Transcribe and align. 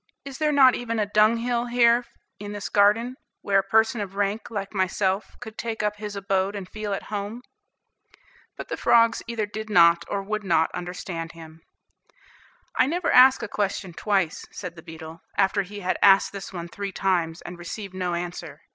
Is 0.25 0.39
there 0.39 0.51
not 0.51 0.73
even 0.73 0.97
a 0.97 1.05
dunghill 1.05 1.67
here 1.67 2.05
in 2.39 2.53
this 2.53 2.69
garden, 2.69 3.17
where 3.43 3.59
a 3.59 3.63
person 3.63 4.01
of 4.01 4.15
rank, 4.15 4.49
like 4.49 4.73
myself, 4.73 5.35
could 5.39 5.59
take 5.59 5.83
up 5.83 5.97
his 5.97 6.15
abode 6.15 6.55
and 6.55 6.67
feel 6.67 6.91
at 6.91 7.03
home?" 7.13 7.43
But 8.57 8.69
the 8.69 8.77
frogs 8.77 9.21
either 9.27 9.45
did 9.45 9.69
not 9.69 10.03
or 10.09 10.23
would 10.23 10.43
not 10.43 10.71
understand 10.73 11.33
him. 11.33 11.61
"I 12.75 12.87
never 12.87 13.11
ask 13.11 13.43
a 13.43 13.47
question 13.47 13.93
twice," 13.93 14.43
said 14.51 14.75
the 14.75 14.81
beetle, 14.81 15.21
after 15.37 15.61
he 15.61 15.81
had 15.81 15.99
asked 16.01 16.31
this 16.33 16.51
one 16.51 16.67
three 16.67 16.91
times, 16.91 17.43
and 17.43 17.59
received 17.59 17.93
no 17.93 18.15
answer. 18.15 18.61